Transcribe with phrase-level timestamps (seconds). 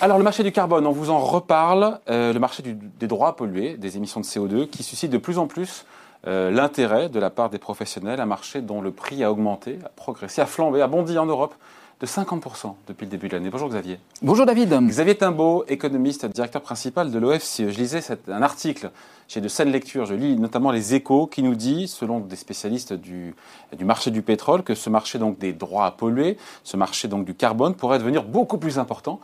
[0.00, 2.00] Alors le marché du carbone, on vous en reparle.
[2.10, 5.18] Euh, le marché du- des droits à polluer, des émissions de CO2, qui suscite de
[5.18, 5.86] plus en plus
[6.26, 8.20] euh, l'intérêt de la part des professionnels.
[8.20, 11.54] Un marché dont le prix a augmenté, a progressé, a flambé, a bondi en Europe
[12.00, 13.48] de 50% depuis le début de l'année.
[13.48, 13.98] Bonjour Xavier.
[14.20, 14.70] Bonjour David.
[14.86, 17.70] Xavier Timbaud, économiste, directeur principal de l'OFCE.
[17.70, 18.90] Je lisais un article
[19.28, 22.92] chez de saines lectures, je lis notamment les échos, qui nous dit, selon des spécialistes
[22.92, 23.34] du,
[23.76, 27.24] du marché du pétrole, que ce marché donc des droits à polluer, ce marché donc
[27.24, 29.20] du carbone, pourrait devenir beaucoup plus important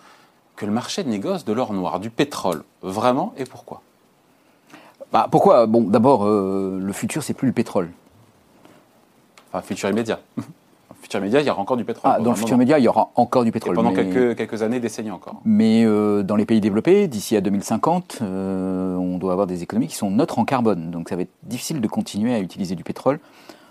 [0.56, 2.64] que le marché de négoce de l'or noir, du pétrole.
[2.82, 3.82] Vraiment et pourquoi?
[5.12, 5.66] Bah, pourquoi?
[5.66, 7.90] Bon, d'abord, euh, le futur, c'est plus le pétrole.
[9.52, 10.20] Enfin, futur immédiat.
[10.36, 10.42] Dans
[10.90, 12.10] le futur immédiat, il y aura encore du pétrole.
[12.14, 13.74] Ah, dans le futur média, il y aura encore du Et pétrole.
[13.74, 15.40] pendant mais quelques, quelques années, décennies encore.
[15.44, 19.88] mais, euh, dans les pays développés, d'ici à 2050, euh, on doit avoir des économies
[19.88, 20.90] qui sont neutres en carbone.
[20.90, 23.20] Donc ça va être difficile de continuer à utiliser du pétrole,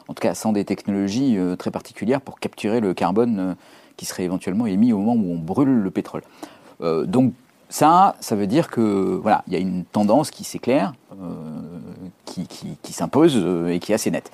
[0.08, 3.56] en tout cas sans des technologies euh, très particulières pour capturer le carbone
[3.98, 6.22] qui serait éventuellement émis au moment où on brûle le pétrole.
[6.82, 7.34] Euh, donc
[7.70, 8.82] ça, ça veut dire que
[9.22, 11.34] voilà, il y a une tendance qui s'éclaire, euh,
[12.26, 14.32] qui, qui- qui s'impose euh, et qui est assez nette.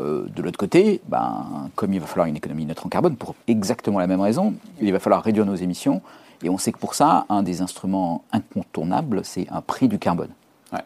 [0.00, 4.00] De l'autre côté, ben, comme il va falloir une économie neutre en carbone, pour exactement
[4.00, 6.02] la même raison, il va falloir réduire nos émissions.
[6.42, 10.30] Et on sait que pour ça, un des instruments incontournables, c'est un prix du carbone.
[10.72, 10.80] Ouais.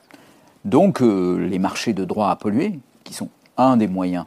[0.66, 4.26] Donc euh, les marchés de droits à polluer, qui sont un des moyens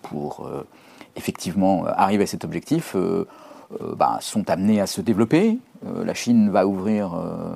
[0.00, 0.66] pour euh,
[1.14, 3.26] effectivement arriver à cet objectif, euh,
[3.98, 5.58] bah, sont amenés à se développer.
[5.86, 7.54] Euh, la Chine va ouvrir euh,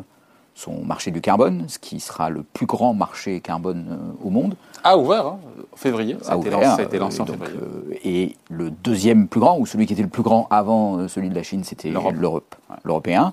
[0.54, 4.56] son marché du carbone, ce qui sera le plus grand marché carbone euh, au monde.
[4.84, 5.38] Ah, ouvert, hein,
[5.72, 6.16] en février.
[6.22, 8.00] Ça a, a été ouvert, lancé, ça a été lancé euh, en donc, février.
[8.04, 11.34] et le deuxième plus grand, ou celui qui était le plus grand avant celui de
[11.34, 12.54] la Chine, c'était L'Europe.
[12.84, 13.32] l'européen.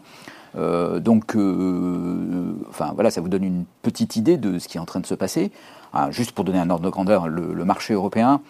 [0.55, 4.80] Euh, donc, euh, enfin voilà, ça vous donne une petite idée de ce qui est
[4.80, 5.52] en train de se passer.
[5.94, 8.41] Ah, juste pour donner un ordre de grandeur, le, le marché européen,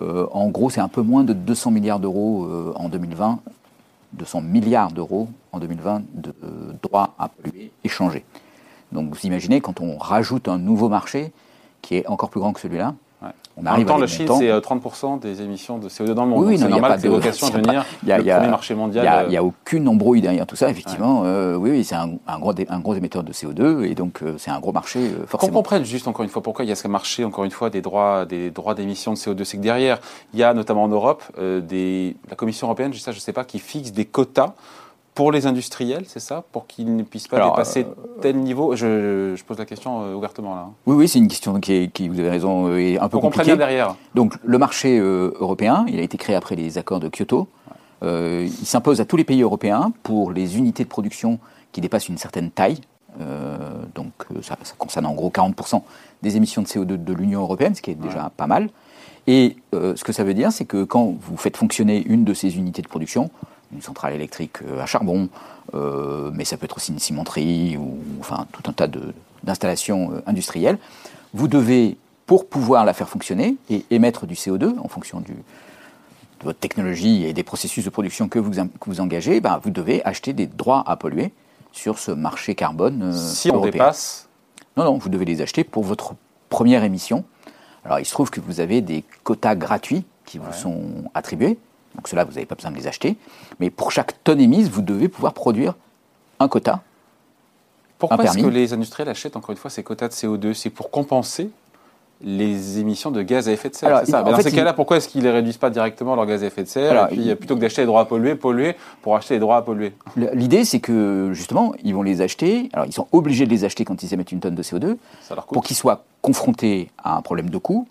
[0.00, 3.40] euh, en gros, c'est un peu moins de 200 milliards d'euros en 2020,
[4.12, 8.24] 200 milliards d'euros en 2020 de euh, droits à polluer échangés.
[8.92, 11.32] Donc, vous imaginez quand on rajoute un nouveau marché
[11.82, 12.94] qui est encore plus grand que celui-là,
[13.58, 16.24] On En même arrive temps, des Chine, c'est euh, 30% des émissions de CO2 dans
[16.24, 16.44] le monde.
[16.44, 18.12] Oui, c'est il normal que ces de- vocations il y a devenir pas- il y
[18.12, 19.02] a- le il premier marché Il mondial.
[19.02, 21.22] n'y a, euh, il a aucune embrouille derrière tout ça, effectivement.
[21.24, 24.20] euh, oui, oui, c'est un, un gros, dé- un gros émetteur de CO2 et donc
[24.22, 25.52] euh, c'est un gros marché, euh, Qu'on forcément.
[25.54, 27.80] comprenne juste encore une fois pourquoi il y a ce marché, encore une fois, des
[27.80, 29.44] droits des droits d'émission de CO2.
[29.44, 30.00] C'est que derrière,
[30.34, 33.44] il y a notamment en Europe euh, des, la Commission européenne, je je sais pas,
[33.44, 34.52] qui fixe des quotas
[35.16, 37.86] pour les industriels, c'est ça Pour qu'ils ne puissent pas Alors, dépasser
[38.20, 40.60] tel niveau je, je pose la question euh, ouvertement là.
[40.68, 40.72] hein.
[40.86, 43.18] Oui, oui, c'est une question qui, est, qui, vous avez raison, euh, est un peu
[43.18, 43.56] compliquée.
[43.56, 43.96] derrière.
[44.14, 47.48] Donc le marché euh, européen, il a été créé après les accords de Kyoto.
[48.02, 51.38] Euh, il s'impose à tous les pays européens pour les unités de production
[51.72, 52.78] qui dépassent une certaine taille.
[53.18, 53.56] Euh,
[53.94, 55.80] donc euh, ça, ça concerne en gros 40%
[56.22, 58.68] des émissions de CO2 de l'Union européenne, ce qui est déjà pas mal.
[59.26, 62.34] Et euh, ce que ça veut dire, c'est que quand vous faites fonctionner une de
[62.34, 63.30] ces unités de production,
[63.72, 65.28] une centrale électrique euh, à charbon,
[65.74, 68.88] euh, mais ça peut être aussi une cimenterie ou enfin tout un tas
[69.42, 70.78] d'installations euh, industrielles,
[71.34, 76.44] vous devez, pour pouvoir la faire fonctionner et émettre du CO2 en fonction du, de
[76.44, 80.04] votre technologie et des processus de production que vous, que vous engagez, ben, vous devez
[80.04, 81.32] acheter des droits à polluer
[81.72, 84.28] sur ce marché carbone euh, Si on dépasse,
[84.76, 86.14] Non, non, vous devez les acheter pour votre
[86.48, 87.24] première émission.
[87.84, 91.58] Alors, il se trouve que vous avez des quotas gratuits qui vous sont attribués.
[91.96, 93.16] Donc, cela, vous n'avez pas besoin de les acheter.
[93.60, 95.74] Mais pour chaque tonne émise, vous devez pouvoir produire
[96.38, 96.82] un quota.
[97.98, 100.90] pourquoi est-ce que les industriels achètent encore une fois ces quotas de CO2 C'est pour
[100.90, 101.50] compenser
[102.22, 103.88] les émissions de gaz à effet de serre.
[103.90, 104.22] Alors, ça.
[104.22, 106.62] dans fait, ces cas-là, pourquoi est-ce qu'ils ne réduisent pas directement leur gaz à effet
[106.62, 109.16] de serre Alors, et puis, il- plutôt que d'acheter les droits à polluer, polluer pour
[109.16, 109.92] acheter les droits à polluer?
[110.32, 112.70] L'idée, c'est que, justement, ils vont les acheter.
[112.72, 115.34] Alors, ils sont obligés de les acheter quand ils émettent une tonne de CO2 Ça
[115.34, 115.54] leur coûte.
[115.54, 117.86] pour qu'ils soient confrontés à un problème de coût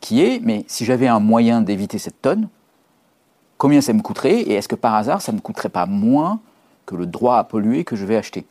[0.00, 2.48] qui est, mais si j'avais un moyen d'éviter cette tonne,
[3.60, 6.40] combien ça me coûterait et est-ce que par hasard, ça ne me coûterait pas moins
[6.86, 8.46] que le droit à polluer que je vais acheter?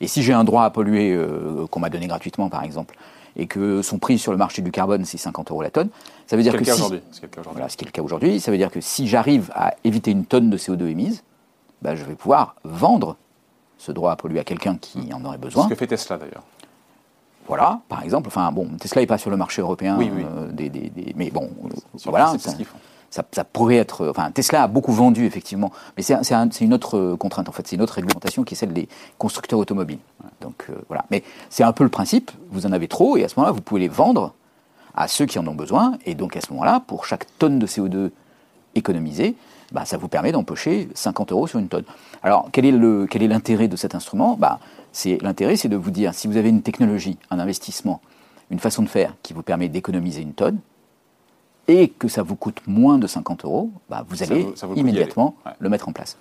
[0.00, 2.96] Et si j'ai un droit à polluer euh, qu'on m'a donné gratuitement, par exemple,
[3.36, 5.88] et que son prix sur le marché du carbone, c'est 50 euros la tonne,
[6.28, 6.80] ça veut dire que si-
[7.52, 10.12] voilà, ce qui est le cas aujourd'hui, ça veut dire que si j'arrive à éviter
[10.12, 11.24] une tonne de CO2 émise,
[11.82, 13.16] bah, je vais pouvoir vendre
[13.78, 15.64] ce droit à polluer à quelqu'un qui en aurait C'est besoin.
[15.64, 16.44] ce que fait Tesla d'ailleurs.
[17.46, 18.28] Voilà, par exemple.
[18.28, 19.96] Enfin, bon, Tesla n'est pas sur le marché européen.
[19.98, 20.24] Oui, oui.
[20.24, 21.68] euh, des, des- des- mais bon, euh,
[22.06, 22.34] voilà.
[22.38, 22.78] c'est ce qu'ils font.
[23.32, 24.08] Ça, pourrait être.
[24.08, 25.70] Enfin, Tesla a beaucoup vendu, effectivement.
[25.96, 27.66] Mais c'est un- c'est un- c'est une autre euh, contrainte, en fait.
[27.66, 28.88] C'est une autre réglementation qui est celle des
[29.18, 29.98] constructeurs automobiles.
[30.40, 31.04] Donc, euh, voilà.
[31.10, 32.30] Mais c'est un peu le principe.
[32.50, 34.34] Vous en avez trop, et à ce moment-là, vous pouvez les vendre
[34.96, 35.96] à ceux qui en ont besoin.
[36.06, 38.10] Et donc, à ce moment-là, pour chaque tonne de CO2
[38.74, 39.36] économisée,
[39.72, 41.84] bah, ça vous permet d'empocher 50 euros sur une tonne.
[42.22, 44.36] Alors, quel est l'intérêt de cet instrument?
[44.38, 44.58] Bah,
[45.22, 48.00] L'intérêt, c'est de vous dire, si vous avez une technologie, un investissement,
[48.50, 50.58] une façon de faire qui vous permet d'économiser une tonne,
[51.68, 54.66] et que ça vous coûte moins de 50 euros, bah, vous Ça allez vaut- ça
[54.66, 55.34] vaut le coup d'y immédiatement.
[55.46, 55.52] Ouais.
[55.58, 56.16] le mettre en place.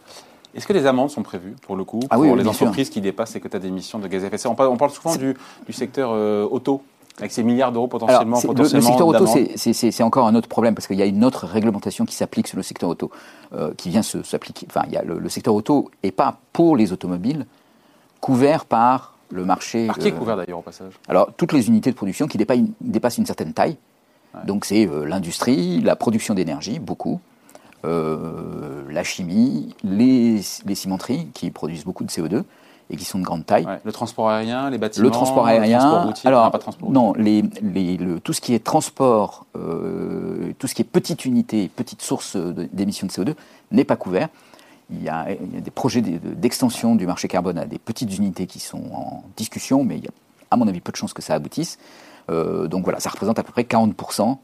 [0.56, 3.02] Est-ce que des amendes sont prévues pour le coup ah pour oui, les entreprises qui
[3.02, 4.52] dépassent les quotas d'émissions de gaz à effet de serre?
[4.52, 5.36] On parle, on parle souvent du,
[5.66, 6.84] du, secteur euh, auto
[7.18, 8.38] avec ces milliards d'euros potentiellement.
[8.38, 9.26] Alors, potentiellement le, secteur auto,
[9.56, 12.58] c'est encore un autre problème parce qu'il y a une autre réglementation qui s'applique sur
[12.58, 13.10] le secteur auto,
[13.54, 14.68] euh, qui vient s'appliquer.
[14.70, 17.48] Enfin, il y a le, le, secteur auto n'est pas pour les automobiles
[18.22, 19.88] couvert par le marché.
[19.88, 20.94] Par qui est couvert d'ailleurs au passage?
[21.08, 23.78] Alors, toutes les unités de production qui dépassent une, dépassent une certaine taille.
[24.34, 24.46] Ouais.
[24.46, 27.20] Donc, c'est euh, l'industrie, la production d'énergie, beaucoup.
[27.86, 32.44] Euh, la chimie, les, les, cimenteries qui produisent beaucoup de CO2
[32.90, 33.66] et qui sont de grande taille.
[33.66, 33.80] Ouais.
[33.84, 35.06] Le transport aérien, les bâtiments.
[35.06, 35.78] Le transport aérien.
[35.78, 39.46] Le transport routier, alors, pas transport non, les, les, le, tout ce qui est transport,
[39.58, 43.36] euh, tout ce qui est petite unité, petite source d'émissions de CO2
[43.72, 44.30] n'est pas couvert.
[44.90, 48.16] Il y, a, il y a, des projets d'extension du marché carbone à des petites
[48.18, 50.12] unités qui sont en discussion, mais il y a,
[50.52, 51.80] à mon avis, peu de chances que ça aboutisse.
[52.30, 54.38] Euh, donc voilà, ça représente à peu près 40%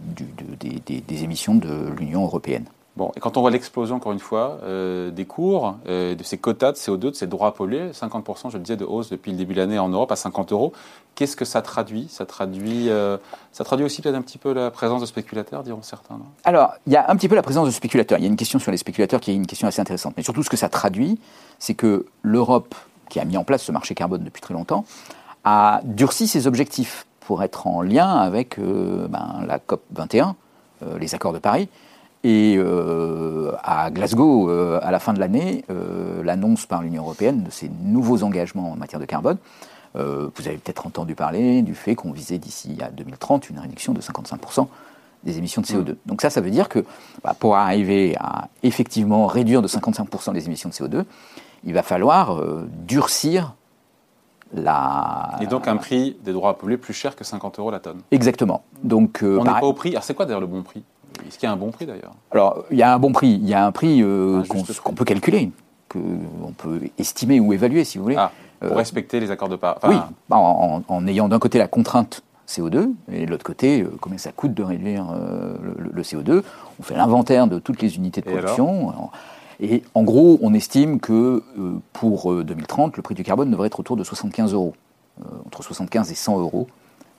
[0.00, 2.66] du, de, des, des, des émissions de l'Union européenne.
[2.96, 6.38] Bon, et quand on voit l'explosion, encore une fois, euh, des cours, euh, de ces
[6.38, 9.32] quotas de CO2, de ces droits à polluer, 50%, je le disais, de hausse depuis
[9.32, 10.72] le début de l'année en Europe à 50 euros,
[11.16, 12.06] qu'est-ce que ça traduit?
[12.08, 12.88] Ça traduit,
[13.50, 16.14] ça traduit aussi peut-être un petit peu la présence de spéculateurs, diront certains.
[16.14, 16.26] Non?
[16.44, 18.18] Alors, il y a un petit peu la présence de spéculateurs.
[18.18, 20.14] Il y a une question sur les spéculateurs qui est une question assez intéressante.
[20.16, 21.18] Mais surtout, ce que ça traduit,
[21.58, 22.76] c'est que l'Europe,
[23.08, 24.84] qui a mis en place ce marché carbone depuis très longtemps,
[25.42, 30.36] a durci ses objectifs pour être en lien avec ben, la COP 21,
[30.98, 31.68] les accords de Paris,
[32.24, 37.42] et euh, à Glasgow, euh, à la fin de l'année, euh, l'annonce par l'Union européenne
[37.44, 39.36] de ces nouveaux engagements en matière de carbone.
[39.96, 43.92] Euh, vous avez peut-être entendu parler du fait qu'on visait d'ici à 2030 une réduction
[43.92, 44.66] de 55%
[45.22, 45.92] des émissions de CO2.
[45.92, 45.96] Mmh.
[46.06, 46.84] Donc ça, ça veut dire que
[47.22, 51.04] bah, pour arriver à effectivement réduire de 55% les émissions de CO2,
[51.64, 53.54] il va falloir euh, durcir
[54.52, 55.36] la...
[55.40, 58.00] Et donc un prix des droits à polluer plus cher que 50 euros la tonne.
[58.10, 58.62] Exactement.
[58.82, 59.90] Donc, On n'est pas au prix.
[59.90, 60.82] Alors c'est quoi d'ailleurs le bon prix?
[61.26, 62.12] Est-ce qu'il y a un bon prix d'ailleurs?
[62.30, 63.32] Alors, il y a un bon prix.
[63.32, 65.50] Il y a un prix euh, qu'on qu peut calculer,
[65.88, 68.16] qu'on peut estimer ou évaluer, si vous voulez.
[68.16, 69.76] Ah, pour euh, respecter les accords de Paris.
[69.82, 69.98] Enfin, oui,
[70.30, 74.32] en, en, ayant d'un côté la contrainte CO2 et de l'autre côté, euh, combien ça
[74.32, 76.42] coûte de réduire euh, le, le, CO2.
[76.78, 78.92] On fait l'inventaire de toutes les unités de production.
[79.60, 83.80] Et, en gros, on estime que euh, pour 2030, le prix du carbone devrait être
[83.80, 84.74] autour de 75 euros,
[85.46, 86.66] entre 75 et 100 euros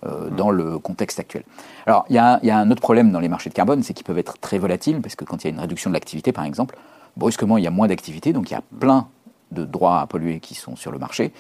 [0.06, 1.44] euh, dans le contexte actuel.
[1.88, 4.06] Alors, il y, y, a un autre problème dans les marchés de carbone, c'est qu'ils
[4.06, 6.44] peuvent être très volatiles, parce que quand il y a une réduction de l'activité, par
[6.44, 6.78] exemple,
[7.18, 9.08] brusquement, il y a moins d'activité, donc il y a plein
[9.52, 11.31] de droits à polluer qui sont sur le marché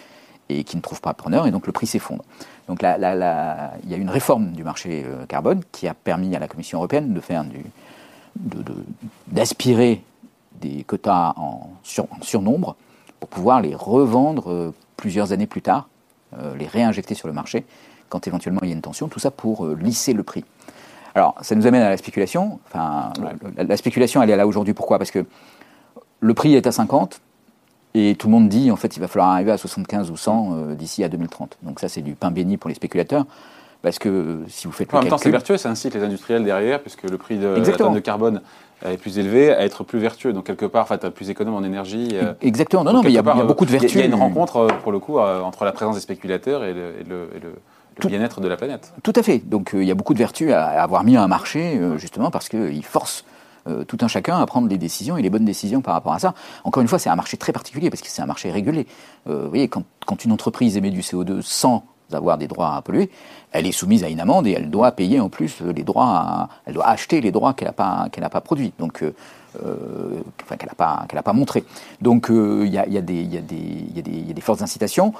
[0.49, 2.23] et qui ne trouvent pas preneur, et donc le prix s'effondre.
[2.67, 5.93] Donc là, là, là, il y a une réforme du marché euh, carbone qui a
[5.93, 7.65] permis à la Commission européenne de faire du,
[9.27, 10.01] d'aspirer
[10.61, 12.75] des quotas en, sur, en, surnombre
[13.19, 15.87] pour pouvoir les revendre euh, plusieurs années plus tard,
[16.37, 17.65] euh, les réinjecter sur le marché
[18.09, 20.45] quand éventuellement il y a une tension, tout ça pour euh, lisser le prix.
[21.15, 22.59] Alors, ça nous amène à la spéculation.
[22.67, 23.31] Enfin, ouais.
[23.55, 24.73] la, la, spéculation, elle est là aujourd'hui.
[24.73, 24.97] Pourquoi?
[24.97, 25.25] Parce que
[26.19, 27.21] le prix est à 50
[27.93, 30.53] et tout le monde dit, en fait, il va falloir arriver à 75 ou 100
[30.53, 31.57] euh, d'ici à 2030.
[31.63, 33.25] Donc ça, c'est du pain béni pour les spéculateurs.
[33.85, 36.81] Parce que si vous faites en même temps, c'est vertueux, ça incite les industriels derrière,
[36.81, 38.41] puisque le prix de la tonne de carbone
[38.83, 40.33] est plus élevé, à être plus vertueux.
[40.33, 42.09] Donc quelque part, en fait, plus économe en énergie.
[42.13, 42.83] Euh, Exactement.
[42.83, 43.93] Non, non, mais il y, a beaucoup de vertus.
[43.93, 46.95] Il y a une rencontre, pour le coup, entre la présence des spéculateurs et le,
[46.99, 47.53] et le, et le
[48.03, 48.93] le bien-être de la planète.
[49.03, 49.39] Tout à fait.
[49.39, 51.97] Donc il euh, y a beaucoup de vertus à, à avoir mis un marché, euh,
[51.97, 53.23] justement, parce qu'il force
[53.67, 56.19] euh, tout un chacun à prendre les décisions et les bonnes décisions par rapport à
[56.19, 56.35] ça.
[56.65, 58.85] Encore une fois, c'est un marché très particulier, parce que c'est un marché régulé.
[59.27, 61.83] Euh, vous voyez, quand, quand, une entreprise émet du CO2 sans
[62.15, 63.09] avoir des droits à polluer,
[63.51, 66.49] elle est soumise à une amende et elle doit payer en plus les droits, à,
[66.65, 68.73] elle doit acheter les droits qu'elle n'a pas, qu'elle pas produits.
[68.79, 69.03] Donc,
[69.63, 71.63] euh, enfin, qu'elle n'a pas, qu'elle pas montré.
[72.01, 75.13] Donc, il euh, y, a, y, a des, y, y, y a des fortes incitations.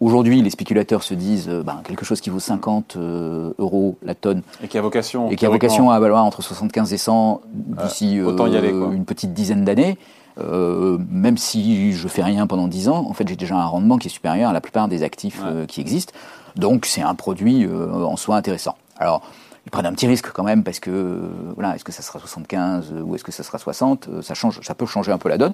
[0.00, 4.14] Aujourd'hui, les spéculateurs se disent euh, ben, quelque chose qui vaut 50 euh, euros la
[4.14, 4.42] tonne.
[4.62, 5.30] Et qui a vocation.
[5.30, 9.98] Et qui a vocation à valoir entre 75 et 100 d'ici une petite dizaine d'années.
[10.38, 13.98] Euh, même si je fais rien pendant 10 ans, en fait, j'ai déjà un rendement
[13.98, 15.50] qui est supérieur à la plupart des actifs ouais.
[15.50, 16.12] euh, qui existent.
[16.56, 18.76] Donc, c'est un produit euh, en soi intéressant.
[18.98, 19.22] Alors,
[19.66, 21.20] ils prennent un petit risque quand même parce que
[21.54, 24.74] voilà, est-ce que ça sera 75 ou est-ce que ça sera 60 Ça change, ça
[24.74, 25.52] peut changer un peu la donne.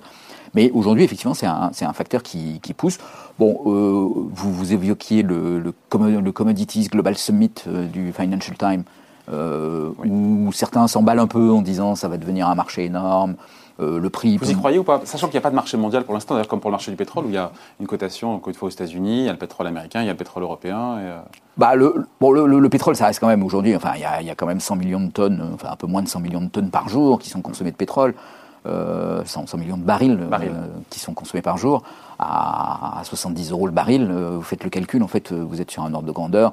[0.55, 2.97] Mais aujourd'hui, effectivement, c'est un, facteur qui, qui pousse.
[3.39, 7.53] Bon, vous vous évoquiez le, le Commodities Global Summit
[7.93, 8.85] du Financial Times.
[9.33, 10.09] Euh, oui.
[10.11, 13.35] où certains s'emballent un peu en disant ça va devenir un marché énorme,
[13.81, 14.39] euh, le prix.
[14.39, 15.03] Vous y croyez ou pas?
[15.05, 16.91] Sachant qu'il n'y a pas de marché mondial pour l'instant, d'ailleurs comme pour le marché
[16.91, 19.29] du pétrole, où il y a une cotation, encore une fois aux États-Unis, il y
[19.29, 20.99] a le pétrole américain, il y a le pétrole européen.
[20.99, 21.19] Et, euh...
[21.57, 24.05] bah, le, bon, le, le, le, pétrole, ça reste quand même aujourd'hui, enfin, il y,
[24.05, 26.09] a, il y, a, quand même 100 millions de tonnes, enfin un peu moins de
[26.09, 28.15] 100 millions de tonnes par jour qui sont consommées de pétrole.
[28.67, 30.19] Euh, 100, 100, millions de barils.
[30.21, 31.83] Euh, qui sont consommés par jour
[32.19, 34.09] à, à 70 euros le baril.
[34.11, 36.53] Euh, vous faites le calcul, en fait, vous êtes sur un ordre de grandeur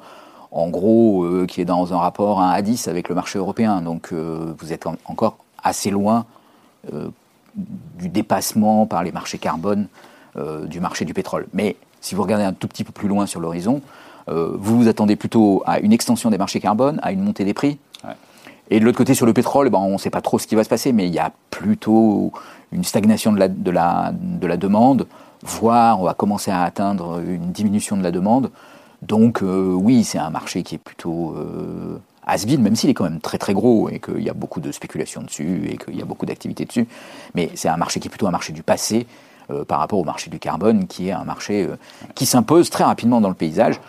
[0.52, 3.82] en gros, euh, qui est dans un rapport 1 à 10 avec le marché européen.
[3.82, 6.26] Donc, euh, vous êtes en, encore assez loin
[6.94, 7.10] euh,
[7.56, 9.88] du dépassement par les marchés carbone
[10.68, 11.48] du marché du pétrole.
[11.54, 13.82] Mais si vous regardez un tout petit peu plus loin sur l'horizon,
[14.28, 17.80] vous vous attendez plutôt à une extension des marchés carbone, à une montée des prix.
[18.70, 20.56] Et de l'autre côté, sur le pétrole, ben, on ne sait pas trop ce qui
[20.56, 22.34] va se passer, mais il y a plutôt
[22.74, 25.08] une stagnation de la, de la, de la demande,
[25.42, 28.52] voire on va commencer à atteindre une diminution de la demande.
[29.08, 31.36] Donc oui, c'est un marché qui est plutôt
[32.26, 34.72] has même s'il est quand même très très gros et qu'il y a beaucoup de
[34.72, 36.88] spéculation dessus et qu'il y a beaucoup d'activités dessus.
[37.36, 39.06] Mais c'est un marché qui est plutôt un marché du passé
[39.52, 41.78] euh, par rapport au marché du carbone, qui est un marché euh,
[42.16, 43.80] qui s'impose très rapidement dans le paysage.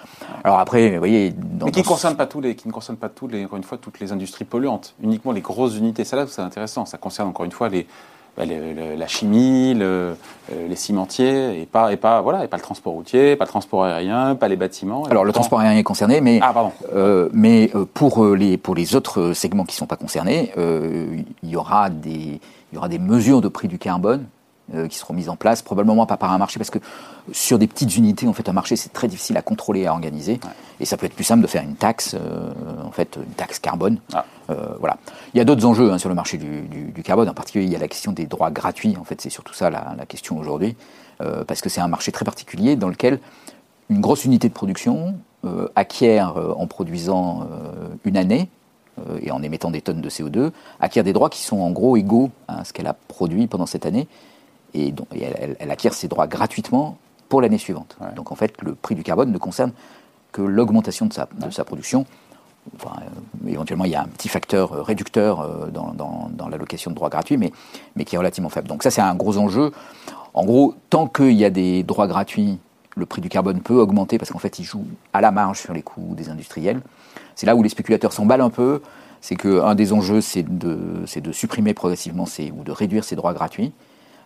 [0.45, 3.09] Alors après, vous voyez, mais qui ne concerne pas tous les, qui ne concerne pas
[3.09, 6.05] tous les, encore une fois, toutes les industries polluantes, uniquement les grosses unités.
[6.05, 6.85] Ça là, c'est intéressant.
[6.85, 7.87] Ça concerne encore une fois les
[8.37, 10.15] bah, la chimie, le,
[10.53, 13.49] euh, les cimentiers, et pas, et, pas, voilà, et pas le transport routier, pas le
[13.49, 15.05] transport aérien, pas les bâtiments.
[15.05, 16.55] Alors le transport aérien est concerné, mais, ah,
[16.95, 21.51] euh, mais euh, pour, les, pour les autres segments qui ne sont pas concernés, il,
[21.51, 22.41] y aura des,
[22.73, 24.27] il y aura des mesures de prix du carbone
[24.75, 26.81] euh, qui seront mises en place, probablement pas par un marché, parce que
[27.31, 29.93] sur des petites unités, en fait, un marché, c'est très difficile à contrôler et à
[29.93, 30.41] organiser.
[30.81, 32.53] Et ça peut être plus simple de faire une taxe, euh,
[32.85, 34.01] en fait, une taxe carbone.
[34.13, 34.25] Ah.
[34.51, 34.97] Euh, voilà.
[35.35, 37.29] Il y a d'autres enjeux hein, sur le marché du, du, carbone.
[37.29, 38.97] En particulier, il y a la question des droits gratuits.
[39.01, 40.77] En fait, c'est surtout ça la, la question aujourd'hui,
[41.47, 43.21] parce que c'est un marché très particulier dans lequel
[43.89, 45.15] une grosse unité de production
[45.77, 47.49] acquiert, en produisant
[48.05, 48.49] une année,
[49.23, 52.31] et en émettant des tonnes de CO2, acquiert des droits qui sont en gros égaux
[52.49, 54.09] à ce qu'elle a produit pendant cette année
[54.77, 54.95] et,
[55.59, 57.97] elle, acquiert ses droits gratuitement pour l'année suivante.
[58.15, 59.73] Donc en fait, le prix du carbone ne concerne
[60.33, 62.07] que l'augmentation de sa, de sa production.
[62.75, 66.91] Enfin, euh, éventuellement, il y a un petit facteur euh, réducteur euh, dans, dans, l'allocation
[66.91, 67.53] de droits gratuits, mais,
[67.95, 68.69] mais qui est relativement faible.
[68.69, 69.73] Donc ça, c'est un gros enjeu.
[70.35, 72.59] En gros, tant qu'il y a des droits gratuits,
[72.97, 75.73] le prix du carbone peut augmenter parce qu'en fait, il joue à la marge sur
[75.73, 76.81] les coûts des industriels.
[77.35, 78.83] C'est là où les spéculateurs s'emballent un peu.
[79.21, 83.33] C'est qu'un des enjeux, c'est de, de supprimer progressivement ces, ou de réduire ces droits
[83.33, 83.73] gratuits.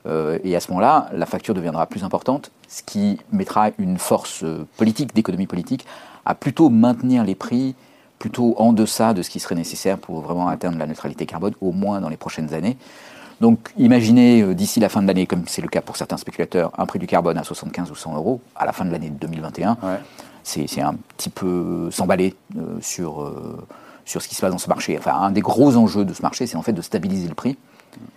[0.06, 4.42] Euh, et à ce moment-là, la facture deviendra plus importante, ce qui mettra une force
[4.42, 5.86] euh, politique, d'économie politique,
[6.24, 7.74] à plutôt maintenir les prix
[8.18, 11.72] plutôt en deçà de ce qui serait nécessaire pour vraiment atteindre la neutralité carbone, au
[11.72, 12.76] moins dans les prochaines années.
[13.40, 16.72] Donc imaginez euh, d'ici la fin de l'année, comme c'est le cas pour certains spéculateurs,
[16.76, 19.78] un prix du carbone à 75 ou 100 euros à la fin de l'année 2021.
[20.42, 22.34] C'est un petit peu s'emballer
[22.80, 23.30] sur,
[24.06, 24.96] sur ce qui se passe dans ce marché.
[24.98, 27.56] Enfin, un des gros enjeux de ce marché, c'est en fait de stabiliser le prix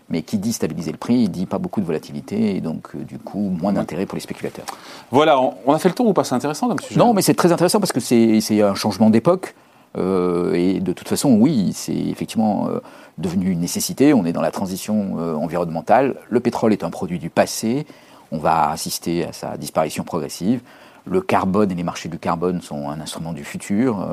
[0.10, 3.04] mais qui dit stabiliser le prix, il dit pas beaucoup de volatilité et donc euh,
[3.04, 4.66] du coup moins d'intérêt pour les spéculateurs.
[5.12, 6.24] Voilà, on, a fait le tour ou pas?
[6.24, 9.56] C'est intéressant comme sujet Non, mais c'est très intéressant parce que c'est un changement d'époque.
[9.96, 12.80] Euh, et de toute façon, oui, c'est effectivement euh,
[13.18, 14.14] devenu une nécessité.
[14.14, 16.16] On est dans la transition environnementale.
[16.30, 17.86] Le pétrole est un produit du passé.
[18.32, 20.62] On va assister à sa disparition progressive.
[21.06, 24.08] Le carbone et les marchés du carbone sont un instrument du futur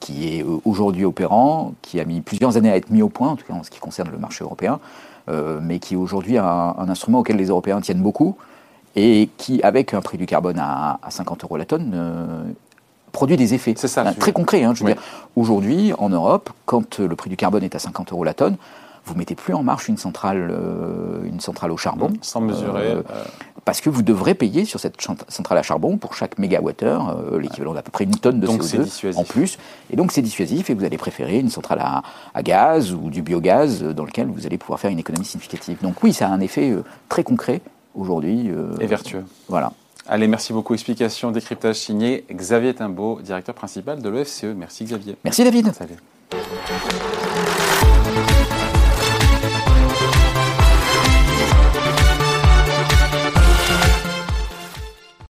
[0.00, 3.36] qui est aujourd'hui opérant, qui a mis plusieurs années à être mis au point, en
[3.36, 4.80] tout cas en ce qui concerne le marché européen.
[5.28, 8.36] Euh, mais qui est aujourd'hui un, instrument auquel les Européens tiennent beaucoup
[8.96, 12.42] et qui, avec un prix du carbone à, 50 euros la tonne, euh,
[13.12, 13.74] produit des effets.
[13.76, 14.10] C'est ça.
[14.14, 14.64] très concret.
[14.64, 15.02] Hein, je veux dire,
[15.36, 18.56] aujourd'hui, en Europe, quand le prix du carbone est à 50 euros la tonne,
[19.08, 22.12] vous mettez plus en marche une centrale, euh, une centrale au charbon.
[22.22, 22.96] Sans mesurer
[23.68, 24.96] parce que vous devrez payer sur cette
[25.28, 29.14] centrale à charbon pour chaque mégawattheure euh, l'équivalent d'à peu près une tonne de CO2
[29.14, 29.58] en plus.
[29.90, 31.84] Et donc c'est dissuasif et vous allez préférer une centrale
[32.34, 35.76] à, gaz ou du biogaz euh, dans lequel vous allez pouvoir faire une économie significative.
[35.82, 37.60] Donc oui, ça a un effet euh, très concret
[37.94, 38.50] aujourd'hui.
[38.80, 39.26] et vertueux.
[39.48, 39.74] Voilà.
[40.06, 40.72] Allez, merci beaucoup.
[40.72, 44.44] Explication, décryptage signé Xavier Timbaud, directeur principal de l'OFCE.
[44.56, 45.16] Merci Xavier.
[45.24, 45.74] Merci David.
[45.74, 45.96] Salut.